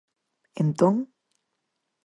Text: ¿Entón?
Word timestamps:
¿Entón? 0.63 0.95